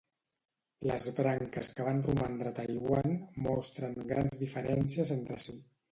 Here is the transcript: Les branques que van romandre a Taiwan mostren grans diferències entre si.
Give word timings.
Les 0.91 1.03
branques 1.17 1.69
que 1.79 1.85
van 1.89 2.01
romandre 2.09 2.53
a 2.53 2.55
Taiwan 2.61 3.15
mostren 3.49 3.97
grans 4.13 4.45
diferències 4.47 5.13
entre 5.19 5.39
si. 5.45 5.61